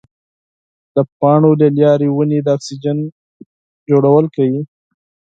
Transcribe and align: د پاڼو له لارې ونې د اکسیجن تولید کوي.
د 0.95 0.97
پاڼو 1.19 1.51
له 1.61 1.67
لارې 1.77 2.07
ونې 2.11 2.39
د 2.43 2.47
اکسیجن 2.57 2.97
تولید 3.87 4.25
کوي. 4.35 4.61